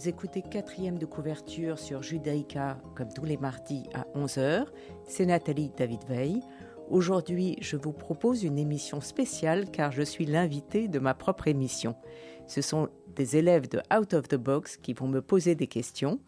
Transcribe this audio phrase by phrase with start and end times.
[0.00, 4.64] Vous écoutez quatrième de couverture sur Judaïka, comme tous les mardis à 11h.
[5.06, 6.40] C'est Nathalie David Veil.
[6.88, 11.96] Aujourd'hui, je vous propose une émission spéciale car je suis l'invité de ma propre émission.
[12.46, 16.18] Ce sont des élèves de Out of the Box qui vont me poser des questions.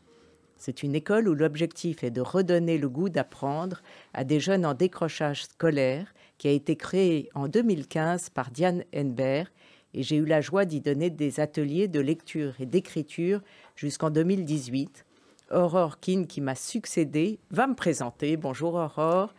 [0.58, 3.80] C'est une école où l'objectif est de redonner le goût d'apprendre
[4.12, 9.50] à des jeunes en décrochage scolaire qui a été créée en 2015 par Diane Henbert
[9.94, 13.40] et j'ai eu la joie d'y donner des ateliers de lecture et d'écriture
[13.76, 15.04] jusqu'en 2018.
[15.50, 18.36] Aurore Kin, qui m'a succédé, va me présenter.
[18.36, 19.34] Bonjour Aurore.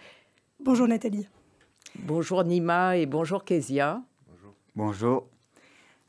[0.60, 1.28] Bonjour Nathalie.
[2.00, 4.02] Bonjour Nima et bonjour Kezia.
[4.28, 4.54] Bonjour.
[4.76, 5.28] Bonjour.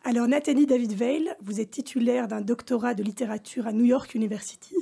[0.02, 4.76] Alors Nathalie David Veil, vous êtes titulaire d'un doctorat de littérature à New York University.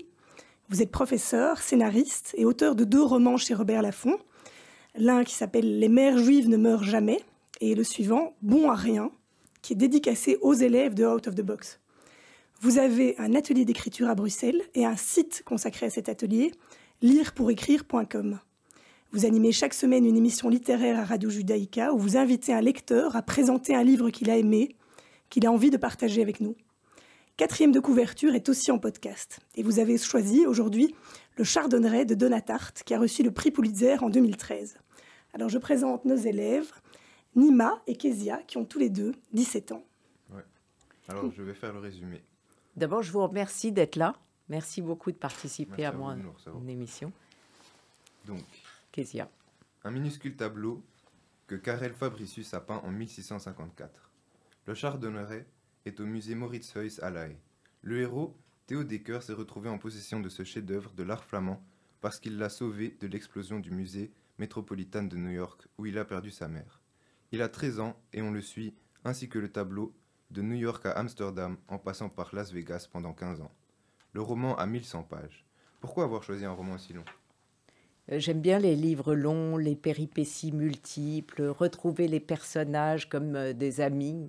[0.68, 4.18] Vous êtes professeur, scénariste et auteur de deux romans chez Robert Laffont.
[4.96, 7.20] L'un qui s'appelle Les mères juives ne meurent jamais
[7.60, 9.12] et le suivant Bon à rien,
[9.62, 11.80] qui est dédicacé aux élèves de Out of the Box.
[12.60, 16.52] Vous avez un atelier d'écriture à Bruxelles et un site consacré à cet atelier,
[17.00, 18.38] lirepourécrire.com.
[19.12, 23.16] Vous animez chaque semaine une émission littéraire à Radio Judaïka où vous invitez un lecteur
[23.16, 24.76] à présenter un livre qu'il a aimé,
[25.28, 26.56] qu'il a envie de partager avec nous.
[27.36, 29.40] Quatrième de couverture est aussi en podcast.
[29.56, 30.94] Et vous avez choisi aujourd'hui
[31.36, 34.76] le Chardonneret de Donatarte qui a reçu le prix Pulitzer en 2013.
[35.34, 36.70] Alors je présente nos élèves,
[37.34, 39.84] Nima et Kezia, qui ont tous les deux 17 ans.
[40.30, 40.44] Ouais.
[41.08, 42.22] Alors je vais faire le résumé.
[42.76, 44.14] D'abord, je vous remercie d'être là.
[44.48, 46.16] Merci beaucoup de participer Merci à, moi
[46.60, 47.12] une émission.
[48.26, 48.42] Donc,
[48.90, 49.30] Kezia.
[49.84, 50.82] un minuscule tableau
[51.46, 54.10] que Karel Fabricius a peint en 1654.
[54.66, 55.46] Le Chardonneret
[55.84, 57.36] est au musée Moritz Heuss à La Haye.
[57.82, 58.36] Le héros,
[58.66, 61.62] Théo Decker, s'est retrouvé en possession de ce chef-d'œuvre de l'art flamand
[62.00, 66.04] parce qu'il l'a sauvé de l'explosion du musée métropolitain de New York où il a
[66.04, 66.81] perdu sa mère.
[67.32, 69.94] Il a 13 ans et on le suit, ainsi que le tableau,
[70.30, 73.50] de New York à Amsterdam en passant par Las Vegas pendant 15 ans.
[74.12, 75.46] Le roman a 1100 pages.
[75.80, 77.04] Pourquoi avoir choisi un roman si long?
[78.10, 83.80] Euh, J'aime bien les livres longs, les péripéties multiples, retrouver les personnages comme euh, des
[83.80, 84.28] amis,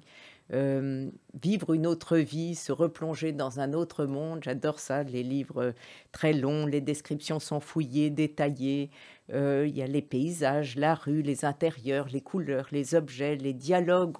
[0.53, 1.09] euh,
[1.41, 4.41] vivre une autre vie, se replonger dans un autre monde.
[4.43, 5.71] J'adore ça, les livres euh,
[6.11, 8.91] très longs, les descriptions sont fouillées, détaillées.
[9.33, 13.53] Euh, Il y a les paysages, la rue, les intérieurs, les couleurs, les objets, les
[13.53, 14.15] dialogues.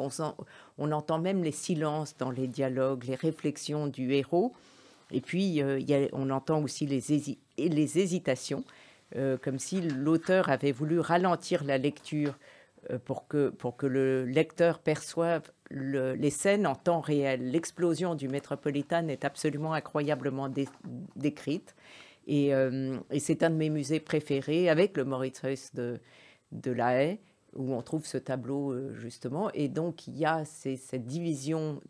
[0.79, 4.53] On, entend même les silences dans les dialogues, les réflexions du héros.
[5.11, 5.61] Et puis,
[6.13, 7.11] on entend aussi les,
[7.99, 8.63] hésitations,
[9.41, 12.39] comme si l'auteur avait voulu ralentir la lecture
[13.05, 17.49] pour que le lecteur perçoive le- les scènes en temps réel.
[17.51, 20.69] L'explosion du Metropolitan est absolument incroyablement dé-
[21.15, 21.75] décrite.
[22.27, 25.03] Et, euh, et c'est un de mes musées préférés, avec le
[25.43, 25.99] Heuss de,
[26.51, 27.19] de La Haye,
[27.55, 29.51] où on trouve ce tableau euh, justement.
[29.53, 31.81] Et donc, il y a cette division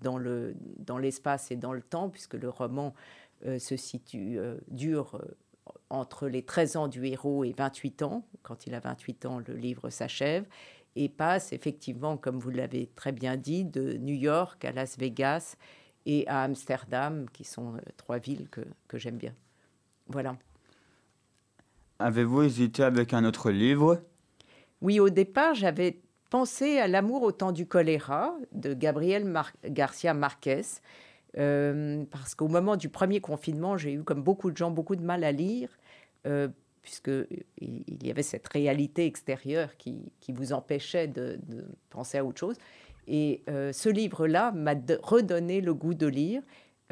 [0.00, 2.94] dans le dans l'espace et dans le temps, puisque le roman
[3.46, 5.20] euh, se situe, euh, dure
[5.90, 8.24] entre les 13 ans du héros et 28 ans.
[8.42, 10.44] Quand il a 28 ans, le livre s'achève
[10.96, 15.56] et passe effectivement, comme vous l'avez très bien dit, de New York à Las Vegas
[16.06, 19.34] et à Amsterdam, qui sont euh, trois villes que, que j'aime bien.
[20.08, 20.36] Voilà.
[21.98, 24.02] Avez-vous hésité avec un autre livre?
[24.80, 30.12] Oui, au départ, j'avais pensé à L'amour au temps du choléra de Gabriel Mar- Garcia
[30.12, 30.62] Marquez.
[31.38, 35.02] euh, parce qu'au moment du premier confinement, j'ai eu, comme beaucoup de gens, beaucoup de
[35.02, 35.70] mal à lire,
[36.26, 36.48] euh,
[36.82, 37.10] puisque
[37.58, 41.38] il il y avait cette réalité extérieure qui, qui vous empêchait de,
[41.90, 42.56] penser à autre chose.
[43.06, 46.42] Et euh, ce livre-là m'a redonné le goût de lire.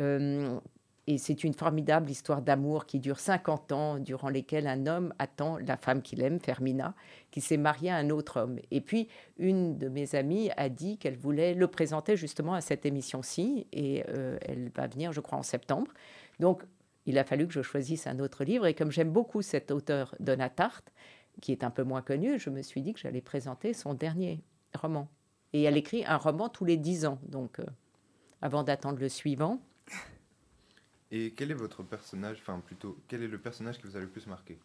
[0.00, 0.58] Euh,
[1.06, 5.58] et c'est une formidable histoire d'amour qui dure 50 ans, durant lesquels un homme attend
[5.58, 6.94] la femme qu'il aime, Fermina,
[7.32, 8.58] qui s'est mariée à un autre homme.
[8.70, 12.86] Et puis, une de mes amies a dit qu'elle voulait le présenter justement à cette
[12.86, 15.90] émission-ci, et euh, elle va venir, je crois, en septembre.
[16.38, 16.62] Donc,
[17.06, 20.14] il a fallu que je choisisse un autre livre, et comme j'aime beaucoup cet auteur
[20.20, 20.92] Donatarte,
[21.40, 24.42] qui est un peu moins connu, je me suis dit que j'allais présenter son dernier
[24.74, 25.08] roman.
[25.52, 27.64] Et elle écrit un roman tous les dix ans, donc euh,
[28.42, 29.60] avant d'attendre le suivant.
[31.12, 34.08] Et quel est votre personnage, enfin plutôt, quel est le personnage qui vous a le
[34.08, 34.58] plus marqué?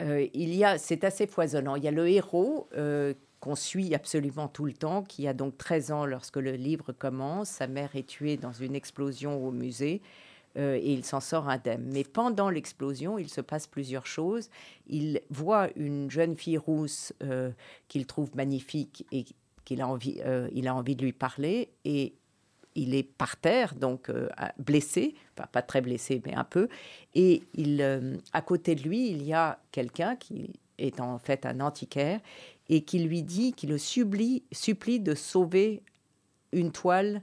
[0.00, 1.74] Euh, il y a, c'est assez foisonnant.
[1.74, 5.56] Il y a le héros euh, qu'on suit absolument tout le temps, qui a donc
[5.58, 7.48] 13 ans lorsque le livre commence.
[7.48, 10.02] Sa mère est tuée dans une explosion au musée
[10.56, 11.84] euh, et il s'en sort indemne.
[11.92, 14.50] Mais pendant l'explosion, il se passe plusieurs choses.
[14.88, 17.50] Il voit une jeune fille rousse euh,
[17.86, 19.24] qu'il trouve magnifique et
[19.64, 22.14] qu'il a envie, euh, a envie de lui parler et
[22.74, 24.08] il est par terre, donc
[24.58, 26.68] blessé, pas très blessé, mais un peu.
[27.16, 27.42] Et
[28.32, 32.20] à côté de lui, il y a quelqu'un qui est en fait un antiquaire
[32.68, 34.42] et qui lui dit, qui le supplie,
[35.00, 35.82] de sauver
[36.52, 37.22] une toile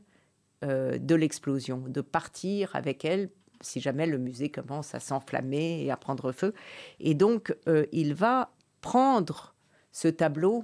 [0.61, 3.29] de l'explosion, de partir avec elle
[3.61, 6.53] si jamais le musée commence à s'enflammer et à prendre feu.
[6.99, 7.55] Et donc,
[7.91, 8.51] il va
[8.81, 9.55] prendre
[9.91, 10.63] ce tableau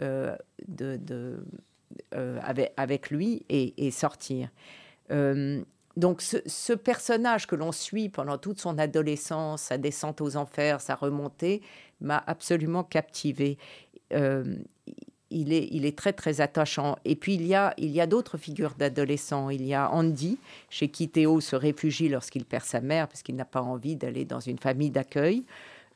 [0.00, 0.36] de,
[2.12, 4.50] avec, avec, lui et, sortir.
[5.96, 10.94] Donc ce, personnage que l'on suit pendant toute son adolescence, sa descente aux enfers, sa
[10.94, 11.62] remontée,
[12.00, 13.56] m'a absolument captivé.
[14.12, 14.56] Euh,
[15.30, 16.96] il, est, très très attachant.
[17.04, 19.50] Et puis il y a, d'autres figures d'adolescents.
[19.50, 20.38] Il y a Andy,
[20.70, 24.24] chez qui Théo se réfugie lorsqu'il perd sa mère parce qu'il n'a pas envie d'aller
[24.24, 25.44] dans une famille d'accueil.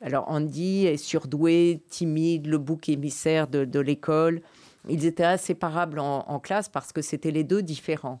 [0.01, 4.41] Alors Andy est surdoué, timide, le bouc émissaire de, l'école.
[4.89, 8.19] Ils étaient inséparables en classe parce que c'était les deux différents.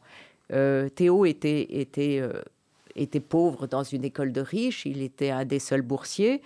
[0.53, 2.41] Euh, Théo euh,
[2.95, 6.41] était pauvre dans une école de riches, il était un des seuls boursiers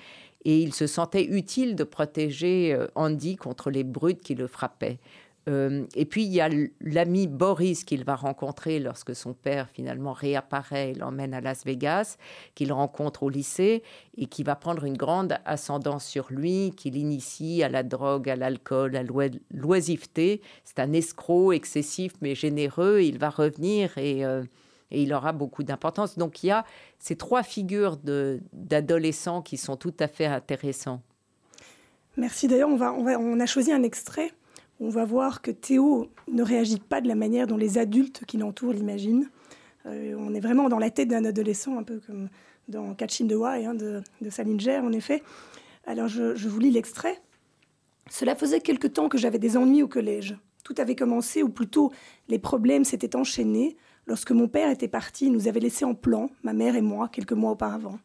[0.46, 5.00] et il se sentait utile de protéger euh, Andy contre les brutes qui le frappaient.
[5.48, 6.50] Euh, et puis il y a
[6.82, 12.18] l'ami Boris qu'il va rencontrer lorsque son père finalement réapparaît et l'emmène à Las Vegas,
[12.56, 13.84] qu'il rencontre au lycée
[14.18, 18.36] et qui va prendre une grande ascendance sur lui, qui l'initie à la drogue, à
[18.36, 19.04] l'alcool, à
[19.52, 20.42] l'oisiveté.
[20.64, 23.02] C'est un escroc excessif mais généreux.
[23.02, 24.44] Il va revenir et, euh,
[24.92, 26.18] et il aura beaucoup d'importance.
[26.18, 26.66] Donc il y a
[27.00, 27.98] ces trois figures
[28.54, 31.02] d'adolescents qui sont tout à fait intéressants.
[32.18, 32.48] Merci.
[32.48, 34.32] D'ailleurs, on, a choisi un extrait
[34.80, 38.38] on va voir que Théo ne réagit pas de la manière dont les adultes qui
[38.38, 39.30] l'entourent l'imaginent.
[39.86, 42.30] Euh, on est vraiment dans la tête d'un adolescent, un peu comme
[42.68, 45.24] dans Catching the Why hein, de, Salinger, en effet.
[45.86, 47.22] Alors je, je vous lis l'extrait.
[48.10, 50.38] Cela faisait quelque temps que j'avais des ennuis au collège.
[50.64, 51.92] Tout avait commencé, ou plutôt
[52.28, 56.54] les problèmes s'étaient enchaînés, lorsque mon père était parti, nous avait laissé en plan, ma
[56.54, 58.00] mère et moi, quelques mois auparavant.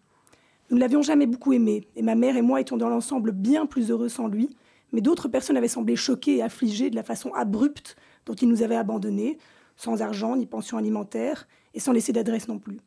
[0.70, 3.66] Nous ne l'avions jamais beaucoup aimé, et ma mère et moi étions dans l'ensemble bien
[3.66, 4.50] plus heureux sans lui,
[4.92, 8.62] mais d'autres personnes avaient semblé choquées et affligées de la façon abrupte dont il nous
[8.62, 9.38] avait abandonnés,
[9.76, 12.78] sans argent ni pension alimentaire, et sans laisser d'adresse non plus.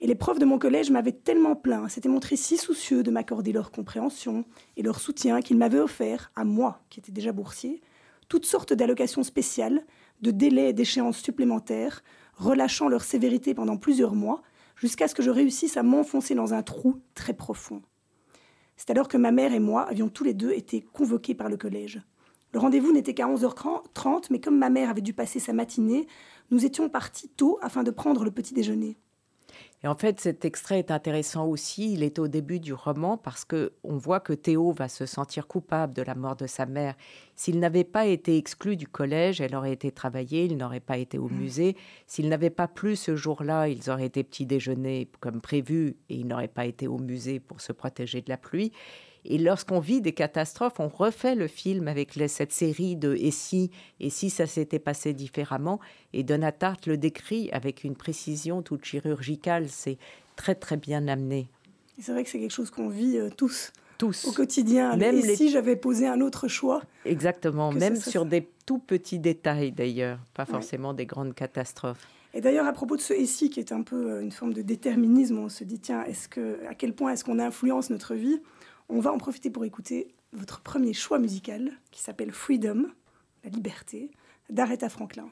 [0.00, 3.52] Et les profs de mon collège m'avaient tellement plaint, s'étaient montrés si soucieux de m'accorder
[3.52, 4.44] leur compréhension
[4.76, 7.82] et leur soutien qu'ils m'avaient offert, à moi, qui étais déjà boursier,
[8.28, 9.84] toutes sortes d'allocations spéciales,
[10.20, 12.02] de délais et d'échéances supplémentaires,
[12.38, 14.42] relâchant leur sévérité pendant plusieurs mois,
[14.76, 17.82] jusqu'à ce que je réussisse à m'enfoncer dans un trou très profond.
[18.76, 21.56] C'est alors que ma mère et moi avions tous les deux été convoqués par le
[21.56, 22.00] collège.
[22.52, 26.06] Le rendez-vous n'était qu'à 11h30, mais comme ma mère avait dû passer sa matinée,
[26.50, 28.96] nous étions partis tôt afin de prendre le petit déjeuner.
[29.84, 31.92] Et en fait, cet extrait est intéressant aussi.
[31.92, 35.46] Il est au début du roman parce que on voit que Théo va se sentir
[35.46, 36.96] coupable de la mort de sa mère.
[37.36, 41.16] S'il n'avait pas été exclu du collège, elle aurait été travaillée, il n'aurait pas été
[41.16, 41.36] au mmh.
[41.36, 41.76] musée.
[42.08, 46.26] S'il n'avait pas plu ce jour-là, ils auraient été petit déjeuner comme prévu et il
[46.26, 48.72] n'aurait pas été au musée pour se protéger de la pluie.
[49.24, 53.70] Et lorsqu'on vit des catastrophes, on refait le film avec cette série de et si,
[54.00, 55.80] et si ça s'était passé différemment.
[56.12, 59.68] Et Donatarte le décrit avec une précision toute chirurgicale.
[59.68, 59.98] C'est
[60.36, 61.48] très, très bien amené.
[62.00, 63.72] C'est vrai que c'est quelque chose qu'on vit euh, tous.
[63.98, 64.26] Tous.
[64.26, 64.96] Au quotidien.
[64.96, 67.72] Même et si j'avais posé un autre choix Exactement.
[67.72, 72.06] Même sur des tout petits détails d'ailleurs, pas forcément des grandes catastrophes.
[72.34, 74.62] Et d'ailleurs, à propos de ce SI qui est un peu euh, une forme de
[74.62, 78.40] déterminisme, on se dit tiens, est-ce que, à quel point est-ce qu'on influence notre vie?
[78.88, 82.86] On va en profiter pour écouter votre premier choix musical qui s'appelle Freedom,
[83.44, 84.10] la liberté,
[84.50, 85.30] d'Aretha Franklin.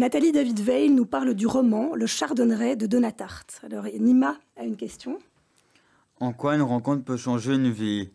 [0.00, 3.60] Nathalie David Veil nous parle du roman Le Chardonneret de Donatarte.
[3.64, 5.18] Alors, Nima a une question.
[6.20, 8.08] En quoi une rencontre peut changer une vie?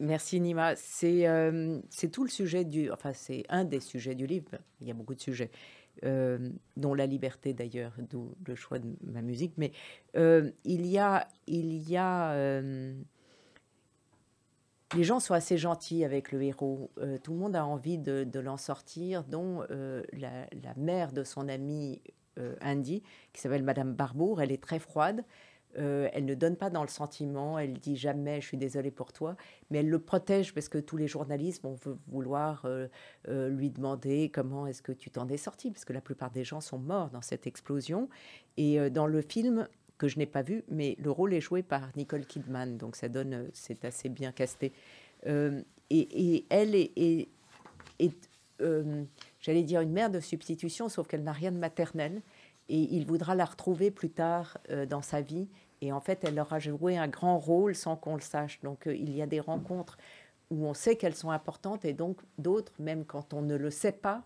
[0.00, 0.74] Merci Nima.
[0.74, 2.90] C'est euh, c'est tout le sujet du.
[2.90, 4.50] Enfin, c'est un des sujets du livre.
[4.80, 5.52] Il y a beaucoup de sujets,
[6.04, 9.52] euh, dont la liberté d'ailleurs, d'où le choix de ma musique.
[9.56, 9.70] Mais
[10.16, 11.28] euh, il y a.
[11.46, 12.34] Il y a
[14.96, 16.90] les gens sont assez gentils avec le héros.
[17.22, 22.00] tout le monde a envie de, l'en sortir, dont la, la, mère de son ami
[22.62, 24.42] Andy, qui s'appelle Madame Barbour.
[24.42, 25.24] Elle est très froide.
[25.78, 29.12] Euh, elle ne donne pas dans le sentiment, elle dit jamais je suis désolée pour
[29.12, 29.36] toi,
[29.70, 32.86] mais elle le protège parce que tous les journalistes vont vouloir euh,
[33.28, 36.44] euh, lui demander comment est-ce que tu t'en es sorti, parce que la plupart des
[36.44, 38.08] gens sont morts dans cette explosion.
[38.56, 41.88] Et dans le film, que je n'ai pas vu, mais le rôle est joué par
[41.96, 44.72] Nicole Kidman, donc ça donne, c'est assez bien casté.
[45.90, 47.28] Et, elle est,
[49.40, 52.22] j'allais dire, une mère de substitution, sauf qu'elle n'a rien de maternel
[52.68, 54.58] et il voudra la retrouver plus tard
[54.88, 55.48] dans sa vie
[55.84, 58.58] et en fait, elle leur a joué un grand rôle sans qu'on le sache.
[58.62, 59.98] Donc, euh, il y a des rencontres
[60.50, 63.92] où on sait qu'elles sont importantes et donc d'autres, même quand on ne le sait
[63.92, 64.22] pas,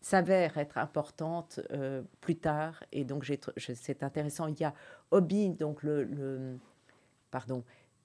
[0.00, 2.82] s'avèrent être importantes euh, plus tard.
[2.92, 4.46] Et donc, c'est intéressant.
[4.46, 4.74] Il y a
[5.10, 6.58] Hobby, donc le,
[7.30, 7.64] pardon,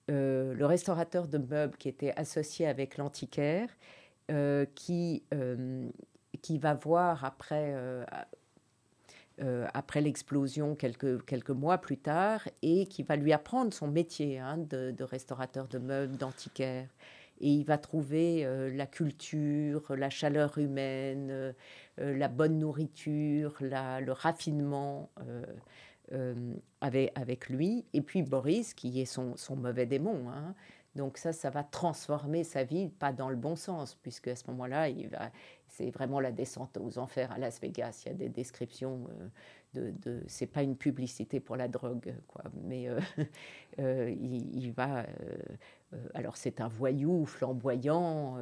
[0.10, 3.70] euh, le restaurateur de meubles qui était associé avec l'antiquaire,
[4.76, 5.24] qui,
[6.42, 7.76] qui va voir après
[9.42, 14.38] euh, après l'explosion quelques, quelques mois plus tard et qui va lui apprendre son métier
[14.38, 16.88] hein, de, restaurateur de meubles, d'antiquaire.
[17.40, 21.54] Et il va trouver euh, la culture, la chaleur humaine, euh,
[21.98, 25.10] la bonne nourriture, le raffinement
[26.82, 27.86] avec, lui.
[27.94, 30.30] Et puis Boris, qui est son, mauvais démon.
[30.30, 30.56] Hein.
[30.96, 34.46] Donc ça, ça va transformer sa vie, pas dans le bon sens, puisque à ce
[34.48, 34.88] moment-là,
[35.68, 38.04] c'est vraiment la descente aux enfers à Las Vegas.
[38.06, 42.14] Il y a des descriptions euh, de, de c'est pas une publicité pour la drogue,
[42.28, 42.44] quoi.
[42.66, 43.00] Mais euh,
[43.80, 45.06] euh, il, va,
[46.14, 48.38] alors c'est un voyou flamboyant,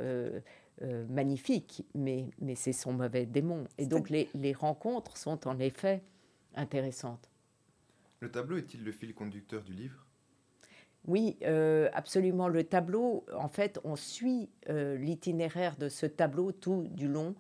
[1.09, 3.65] magnifique, mais mais c'est son mauvais démon.
[3.77, 6.01] Et donc les, les rencontres sont en effet
[6.55, 7.29] intéressantes.
[8.21, 10.05] Le tableau est-il le fil conducteur du livre?
[11.07, 12.49] Oui, euh, absolument.
[12.49, 17.35] Le tableau, en fait, on suit euh, l'itinéraire de ce tableau tout du long,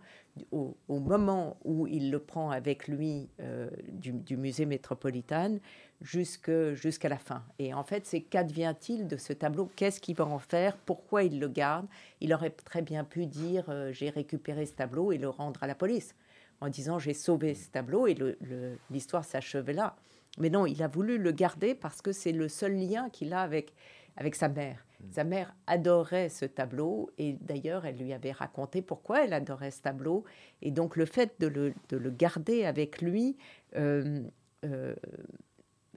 [0.51, 5.57] au, moment où il le prend avec lui euh, du, musée métropolitain
[6.01, 7.43] jusqu'à la fin.
[7.59, 9.69] Et en fait, c'est qu'advient-il de ce tableau?
[9.75, 10.77] Qu'est-ce qu'il va en faire?
[10.77, 11.87] Pourquoi il le garde?
[12.21, 15.75] Il aurait très bien pu dire j'ai récupéré ce tableau et le rendre à la
[15.75, 16.15] police
[16.61, 18.15] en disant j'ai sauvé ce tableau et
[18.89, 19.95] l'histoire s'achevait là.
[20.37, 23.41] Mais non, il a voulu le garder parce que c'est le seul lien qu'il a
[23.41, 24.85] avec sa mère.
[24.99, 25.11] Mm.
[25.11, 29.81] Sa mère adorait ce tableau et d'ailleurs, elle lui avait raconté pourquoi elle adorait ce
[29.81, 30.23] tableau.
[30.61, 33.37] Et donc, le fait de le, de le garder avec lui
[33.75, 34.23] euh,
[34.65, 34.95] euh,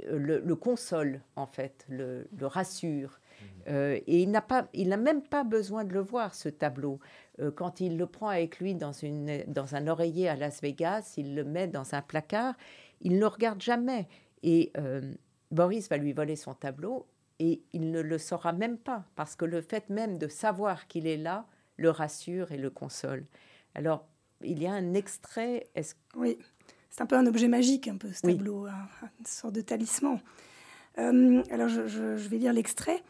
[0.09, 3.21] le, console, en fait, le, le rassure.
[3.21, 3.45] Mm.
[3.69, 7.01] Euh, et il n'a pas, il n'a même pas besoin de le voir ce tableau.
[7.57, 11.35] quand il le prend avec lui dans, une, dans un oreiller à Las Vegas, il
[11.35, 12.55] le met dans un placard.
[13.01, 14.07] Il ne le regarde jamais.
[14.45, 14.73] Et
[15.51, 17.07] Boris va lui voler son tableau
[17.43, 21.09] et il ne le saura même pas parce que le fait même de savoir qu'il
[21.09, 21.45] est là
[21.77, 23.25] le rassure et le console.
[23.75, 24.07] Alors,
[24.45, 25.69] il y a un extrait.
[26.15, 26.39] Oui,
[26.89, 30.21] c'est un peu un objet magique, un peu ce tableau, une sorte de talisman.
[30.99, 33.03] Euh, alors, je, je, vais lire l'extrait.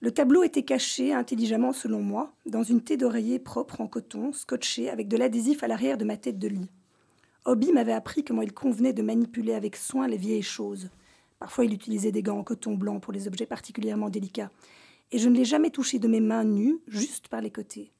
[0.00, 4.90] Le tableau était caché intelligemment, selon moi, dans une thé d'oreiller propre en coton, scotché
[4.90, 6.70] avec de l'adhésif à l'arrière de ma tête de lit.
[7.44, 10.90] Hobby m'avait appris comment il convenait de manipuler avec soin les vieilles choses.
[11.38, 14.50] Parfois, il utilisait des gants en coton blanc pour les objets particulièrement délicats.
[15.12, 17.92] Et je ne l'ai jamais touché de mes mains nues, juste par les côtés.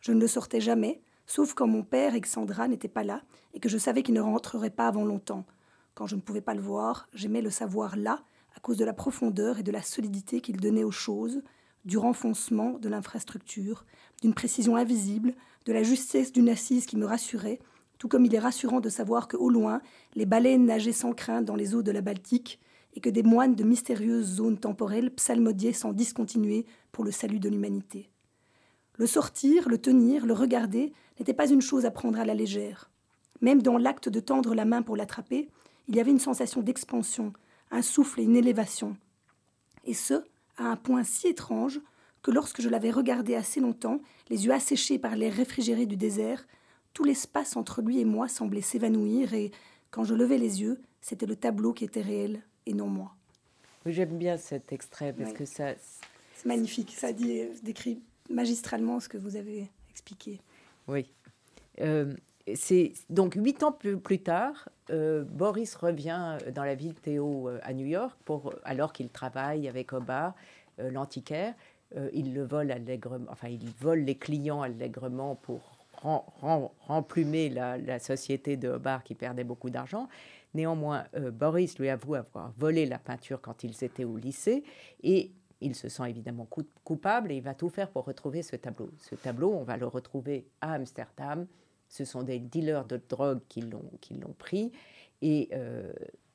[0.00, 3.22] Je ne le sortais jamais, sauf quand mon père et Xandra n'étaient pas là
[3.54, 5.46] et que je savais qu'il ne rentrerait pas avant longtemps.
[5.94, 8.22] Quand je ne pouvais pas le voir, j'aimais le savoir là,
[8.56, 11.42] à cause de la profondeur et de la solidité qu'il donnait aux choses,
[11.84, 13.84] du renfoncement de l'infrastructure,
[14.20, 15.34] d'une précision invisible,
[15.64, 17.60] de la justesse d'une assise qui me rassurait
[18.02, 19.80] tout comme il est rassurant de savoir qu'au loin,
[20.16, 22.58] les baleines nageaient sans crainte dans les eaux de la Baltique
[22.94, 27.48] et que des moines de mystérieuses zones temporelles psalmodiaient sans discontinuer pour le salut de
[27.48, 28.10] l'humanité.
[28.96, 32.90] Le sortir, le tenir, le regarder n'était pas une chose à prendre à la légère.
[33.40, 35.48] Même dans l'acte de tendre la main pour l'attraper,
[35.88, 37.32] il y avait une sensation d'expansion,
[37.70, 38.96] un souffle et une élévation.
[39.84, 40.14] Et ce,
[40.58, 41.80] à un point si étrange
[42.22, 46.46] que lorsque je l'avais regardé assez longtemps, les yeux asséchés par l'air réfrigéré du désert,
[46.92, 49.50] tout l'espace entre lui et moi semblait s'évanouir et
[49.90, 53.14] quand je levais les yeux, c'était le tableau qui était réel et non moi.
[53.86, 55.74] J'aime bien cet extrait parce que ça.
[56.34, 58.00] C'est magnifique, ça dit, décrit
[58.30, 60.40] magistralement ce que vous avez expliqué.
[60.88, 61.06] Oui.
[61.80, 62.14] Euh,
[62.54, 67.50] c'est donc huit ans plus, plus tard, euh, Boris revient dans la ville de Théo
[67.62, 70.34] à New York pour, alors qu'il travaille avec Obar,
[70.78, 71.54] l'antiquaire.
[72.12, 75.60] il le vole allègrement, enfin il vole les clients allègrement pour
[76.02, 80.08] remplumer la, la, société de Hobart qui perdait beaucoup d'argent.
[80.54, 84.64] Néanmoins, Boris lui avoue avoir volé la peinture quand ils étaient au lycée
[85.02, 86.48] et il se sent évidemment
[86.84, 88.90] coupable et il va tout faire pour retrouver ce tableau.
[88.98, 91.46] Ce tableau, on va le retrouver à Amsterdam.
[91.88, 94.72] Ce sont des dealers de drogue qui l'ont pris.
[95.20, 95.92] Et, euh,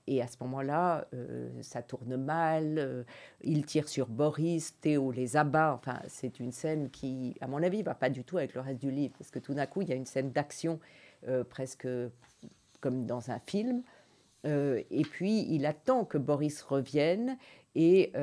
[0.08, 2.78] et, à ce moment-là, euh, ça tourne mal.
[2.78, 3.04] Euh,
[3.42, 5.74] il tire sur Boris, Théo les abat.
[5.74, 8.80] Enfin, c'est une scène qui, à mon avis, va pas du tout avec le reste
[8.80, 9.16] du livre.
[9.18, 10.80] Parce que tout d'un coup, il y a une scène d'action
[11.50, 11.88] presque
[12.80, 13.82] comme dans un film.
[14.44, 17.38] Et puis, il attend que Boris revienne.
[17.76, 18.14] Et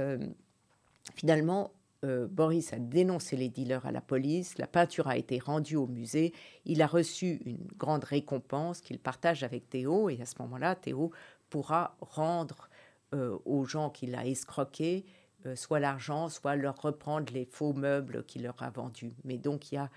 [1.13, 1.73] Finalement,
[2.05, 5.87] euh, Boris a dénoncé les dealers à la police, la peinture a été rendue au
[5.87, 6.33] musée,
[6.65, 11.13] il a reçu une grande récompense qu'il partage avec Théo, et à ce moment-là, Théo
[11.51, 12.69] pourra rendre
[13.15, 15.05] euh, aux gens qu'il a escroqués
[15.47, 19.13] euh, soit l'argent, soit leur reprendre les faux meubles qu'il leur a vendus.
[19.25, 19.91] Mais donc il y a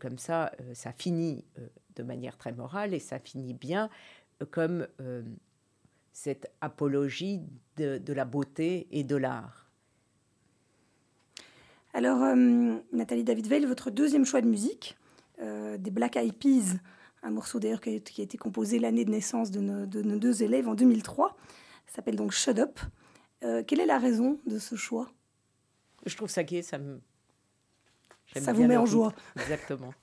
[0.00, 1.44] comme ça, ça finit
[1.94, 3.90] de manière très morale et ça finit bien
[4.50, 4.88] comme
[6.22, 7.40] cette apologie
[7.76, 9.70] de la beauté et de l'art.
[11.94, 14.98] Alors, euh, Nathalie David Veil, votre deuxième choix de musique,
[15.40, 16.76] euh, des Black Eyed Peas,
[17.22, 20.74] un morceau d'ailleurs qui, a été composé l'année de naissance de nos, deux élèves en
[20.74, 21.36] 2003,
[21.86, 22.80] s'appelle donc Shut Up.
[23.44, 25.12] Euh, quelle est la raison de ce choix?
[26.04, 27.00] Je trouve ça gai, ça me.
[28.34, 29.14] Ça vous met en joie.
[29.36, 29.94] Exactement.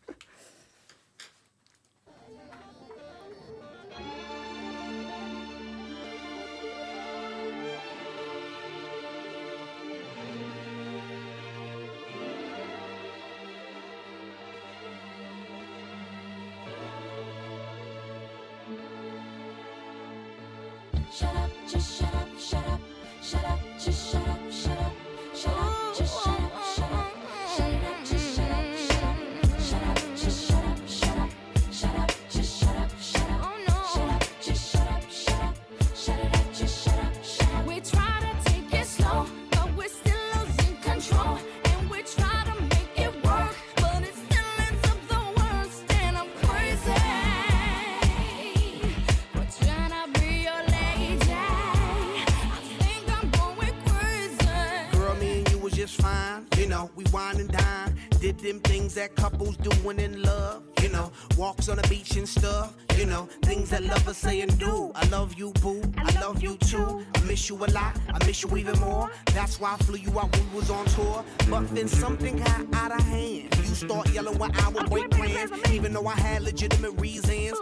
[60.85, 64.41] You know, walks on the beach and stuff, you know, things that love us say
[64.41, 64.91] and do.
[64.93, 67.03] I love you, boo, I love you too.
[67.15, 67.97] I miss you a lot.
[68.13, 69.09] I miss you even more.
[69.33, 71.25] That's why I flew you out when we was on tour.
[71.49, 73.55] But then something got out of hand.
[73.57, 77.57] You start yelling when I would break plans, even though I had legitimate reasons.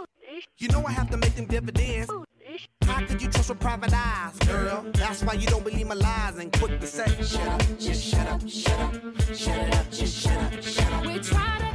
[0.58, 2.10] You know I have to make them dividends.
[2.82, 4.84] How could you trust with private eyes, girl?
[4.94, 8.26] That's why you don't believe my lies and quick to say, shut up, just shut
[8.28, 8.94] up, shut up,
[9.34, 11.06] shut it up, just shut up, shut up.
[11.06, 11.73] We try to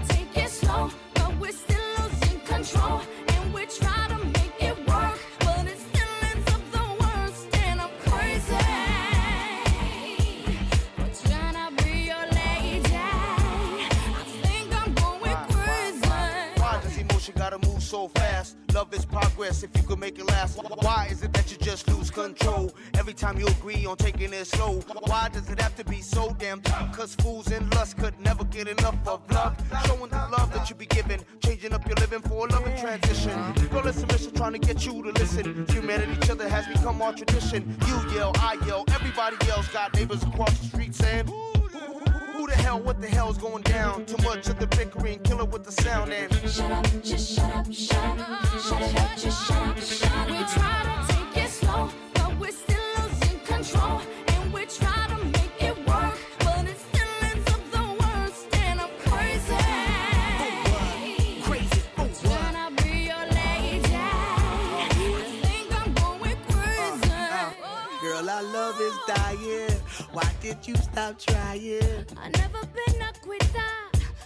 [17.90, 18.56] so fast.
[18.74, 20.60] Love is progress if you could make it last.
[20.84, 24.46] Why is it that you just lose control every time you agree on taking it
[24.46, 24.80] slow?
[25.08, 26.96] Why does it have to be so damn tough?
[26.96, 29.56] Cause fools and lust could never get enough of love.
[29.86, 33.32] Showing the love that you be giving, changing up your living for a loving transition.
[33.70, 35.66] Girl, it's a mission trying to get you to listen.
[35.70, 37.78] Humanity, each other has become our tradition.
[37.88, 42.80] You yell, I yell, everybody else got neighbors across the street saying, who the hell,
[42.80, 44.06] what the hell's going down?
[44.06, 47.56] Too much of the bickering, kill it with the sound and Shut up, just shut
[47.56, 50.30] up, shut up, shut up, just shut up, shut up.
[50.30, 54.02] We try to take it slow, but we're still losing control.
[54.28, 55.39] And we try to
[68.40, 69.72] our love is dying.
[70.14, 72.06] Why did you stop trying?
[72.18, 73.74] I never been a quitter,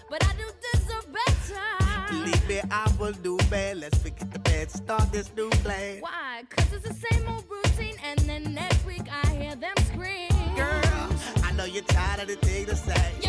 [0.07, 2.11] but I do deserve better.
[2.11, 3.77] Believe me, I will do bad.
[3.77, 6.01] Let's forget the bad, start this new plan.
[6.01, 6.43] Why?
[6.49, 10.29] Cause it's the same old routine, and then next week I hear them scream.
[10.55, 11.09] Girl,
[11.43, 13.22] I know you're tired of the thing to say.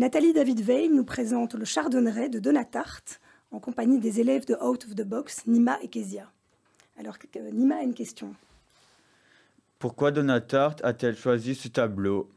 [0.00, 4.94] Nathalie David-Veil nous présente le Chardonneret de Donatarte en compagnie des élèves de Out of
[4.94, 6.32] the Box, Nima et Kezia.
[6.98, 7.18] Alors,
[7.52, 8.34] Nima a une question.
[9.78, 12.30] Pourquoi Donatarte a-t-elle choisi ce tableau?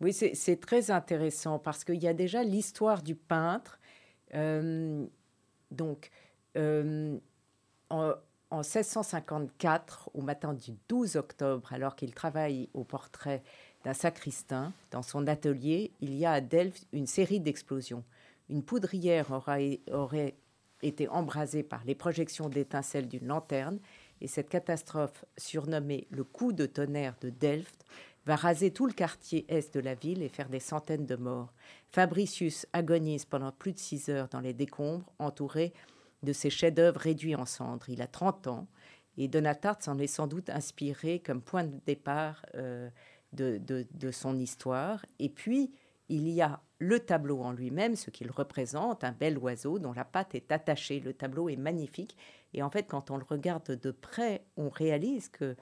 [0.00, 3.78] Oui, c'est c'est très intéressant parce qu'il y a déjà l'histoire du peintre.
[4.34, 5.04] Euh,
[5.70, 6.10] donc,
[6.56, 7.18] euh,
[7.90, 8.14] en,
[8.54, 13.42] en 1654, au matin du 12 octobre, alors qu'il travaille au portrait
[13.84, 18.04] d'un sacristain, dans son atelier, il y a à Delft une série d'explosions.
[18.48, 19.56] Une poudrière aura,
[19.90, 20.36] aurait
[20.82, 23.80] été embrasée par les projections d'étincelles d'une lanterne
[24.20, 27.84] et cette catastrophe, surnommée le coup de tonnerre de Delft,
[28.24, 31.52] va raser tout le quartier est de la ville et faire des centaines de morts.
[31.90, 35.72] Fabricius agonise pendant plus de six heures dans les décombres, entouré
[36.24, 37.88] de ses chefs-d'œuvre réduits en cendres.
[37.88, 38.66] Il a 30 ans
[39.16, 42.88] et Donatarte s'en est sans doute inspiré comme point de départ euh,
[43.32, 45.04] de, de- de son histoire.
[45.18, 45.72] Et puis,
[46.08, 50.04] il y a le tableau en lui-même, ce qu'il représente, un bel oiseau dont la
[50.04, 51.00] patte est attachée.
[51.00, 52.16] Le tableau est magnifique.
[52.52, 55.56] Et en fait, quand on le regarde de près, on réalise que,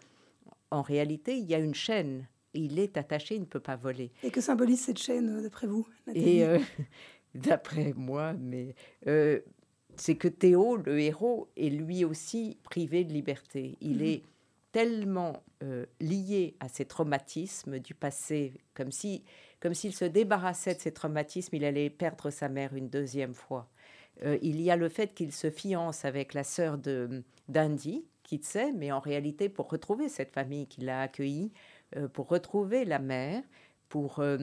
[0.71, 2.27] en réalité, il y a une chaîne.
[2.55, 4.13] Il est attaché, il ne peut pas voler.
[4.23, 6.39] Et que symbolise cette chaîne, d'après vous Nathalie?
[6.39, 6.59] Et euh,
[7.35, 8.75] d'après moi, mais
[9.07, 9.41] euh,
[9.97, 13.77] c'est que Théo, le héros, est lui aussi privé de liberté.
[13.81, 14.03] Il Mhm.
[14.03, 14.23] est
[14.73, 19.23] tellement euh, lié à ses traumatismes du passé, comme si,
[19.61, 23.69] comme s'il se débarrassait de ses traumatismes, il allait perdre sa mère une deuxième fois.
[24.25, 28.73] Euh, il y a le fait qu'il se fiance avec la sœur de d'Andy, Kitsé,
[28.73, 31.53] mais en réalité pour retrouver cette famille qui l'a accueilli,
[31.97, 33.43] euh, pour retrouver la mère,
[33.89, 34.39] pour euh,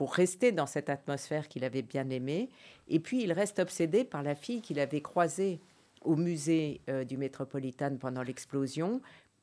[0.00, 2.48] pour rester dans cette atmosphère qu'il avait bien aimée.
[2.88, 5.60] Et puis, il reste obsédé par la fille qu'il avait croisée
[6.00, 9.02] au musée euh, du Métropolitain pendant l'explosion,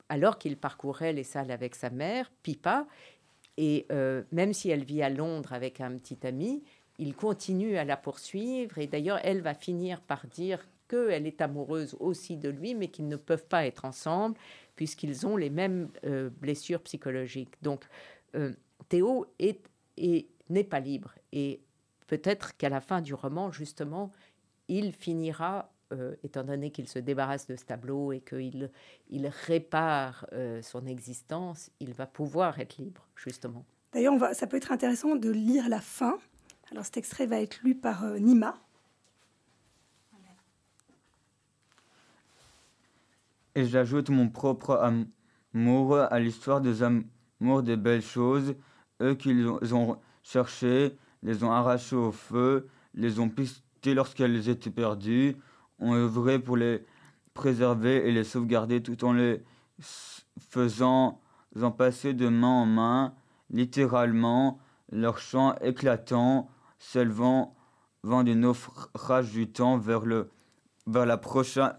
[0.09, 2.87] alors qu'il parcourait les salles avec sa mère, Pipa.
[3.57, 6.63] Et euh, même si elle vit à Londres avec un petit ami,
[6.97, 8.79] il continue à la poursuivre.
[8.79, 13.07] Et d'ailleurs, elle va finir par dire qu'elle est amoureuse aussi de lui, mais qu'ils
[13.07, 14.35] ne peuvent pas être ensemble,
[14.75, 17.53] puisqu'ils ont les mêmes euh, blessures psychologiques.
[17.61, 17.83] Donc,
[18.89, 19.61] Théo est,
[19.97, 21.13] est- n'est pas libre.
[21.31, 21.61] Et
[22.07, 24.11] peut-être qu'à la fin du roman, justement,
[24.67, 28.71] il finira, euh, étant donné qu'il se débarrasse de ce tableau et qu'il
[29.09, 33.65] il répare euh, son existence, il va pouvoir être libre, justement.
[33.93, 36.17] D'ailleurs, on va- ça peut être intéressant de lire la fin.
[36.71, 38.59] Alors, cet extrait va être lu par euh, Nima.
[43.55, 44.91] Et j'ajoute mon propre
[45.53, 48.55] amour à l'histoire des amours des belles choses,
[49.01, 54.49] eux qui les ont- ont cherchées, les ont arrachées au feu, les ont pistées lorsqu'elles
[54.49, 55.37] étaient perdues,
[55.79, 56.85] ont œuvré pour les
[57.33, 59.43] préserver et les sauvegarder tout en les
[60.49, 61.21] faisant
[61.61, 63.13] en passer de main en main,
[63.49, 64.59] littéralement,
[64.91, 67.55] leur chant éclatant, s'élevant
[68.03, 70.29] vent du naufrage du temps vers, le,
[70.85, 71.73] vers la prochaine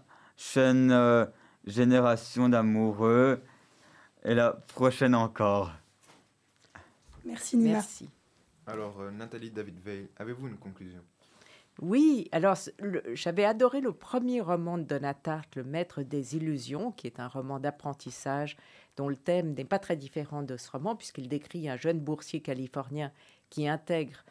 [0.91, 1.25] euh,
[1.65, 3.41] génération d'amoureux
[4.23, 5.71] et la prochaine encore.
[7.25, 7.73] Merci Nima.
[7.73, 8.09] Merci.
[8.69, 11.01] Alors, euh, Nathalie David Veil, avez-vous une conclusion?
[11.81, 12.55] Oui, alors
[13.13, 17.59] j'avais adoré le premier roman de Donatarte, Le Maître des Illusions, qui est un roman
[17.59, 18.57] d'apprentissage
[18.95, 22.41] dont le thème n'est pas très différent de ce roman, puisqu'il décrit un jeune boursier
[22.41, 23.11] californien
[23.49, 24.23] qui intègre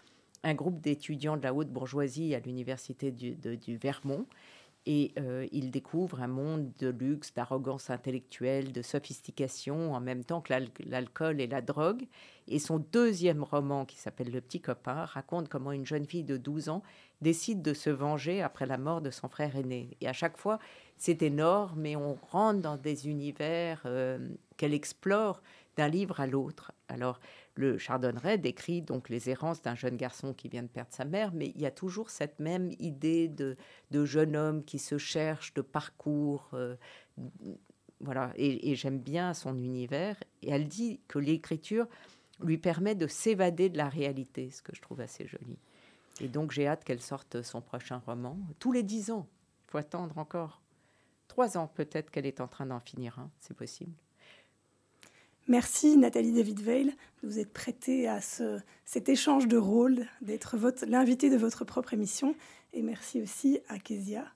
[0.45, 4.27] un groupe d'étudiants de la haute bourgeoisie à l'université du Vermont.
[4.91, 10.41] Et euh, il découvre un monde de luxe, d'arrogance intellectuelle, de sophistication, en même temps
[10.41, 12.07] que l'al- l'alcool et la drogue.
[12.47, 16.39] Et son deuxième roman, qui s'appelle Le Petit Copain, raconte comment une jeune fille de
[16.39, 16.83] 12 ans
[17.21, 19.91] décide de se venger après la mort de son frère aîné.
[20.01, 20.59] Et à chaque fois,
[20.97, 24.19] c'est énorme et on rentre dans des univers euh,
[24.57, 25.43] qu'elle explore
[25.77, 26.73] d'un livre à l'autre.
[26.89, 27.21] Alors,
[27.55, 31.33] le Chardonneret décrit donc les errances d'un jeune garçon qui vient de perdre sa mère,
[31.33, 33.57] mais il y a toujours cette même idée de,
[34.05, 36.49] jeune homme qui se cherche, de parcours.
[36.55, 36.77] euh,
[38.01, 40.17] voilà, et, et j'aime bien son univers.
[40.43, 41.87] Et elle dit que l'écriture
[42.41, 45.59] lui permet de s'évader de la réalité, ce que je trouve assez joli.
[46.21, 48.39] Et donc j'ai hâte qu'elle sorte son prochain roman.
[48.59, 49.27] Tous les dix ans,
[49.67, 50.61] faut attendre encore.
[51.29, 53.93] Trois ans peut-être qu'elle est en train d'en finir un, c'est possible.
[55.49, 60.57] Merci Nathalie David Veil de vous être prêtée à ce, cet échange de rôles, d'être
[60.59, 62.35] votre- l'invité de votre propre émission.
[62.75, 64.27] Et merci aussi à Kezia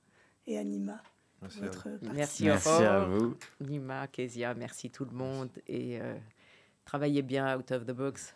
[0.47, 1.03] et à Nima.
[1.43, 1.99] Merci pour à votre vous.
[1.99, 2.15] participation.
[2.17, 3.37] Merci, Merci à Aurore, vous.
[3.61, 6.15] Nima, Kezia, merci tout le monde et euh,
[6.87, 8.35] travaillez bien out of the box.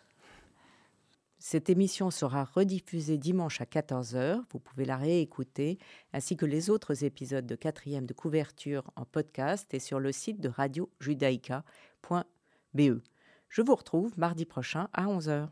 [1.39, 4.41] Cette émission sera rediffusée dimanche à 14h.
[4.51, 5.77] Vous pouvez la réécouter,
[6.13, 10.39] ainsi que les autres épisodes de quatrième de couverture en podcast et sur le site
[10.41, 10.49] de
[12.73, 13.01] radiojudaïka.be.
[13.49, 15.49] Je vous retrouve mardi prochain à 11h.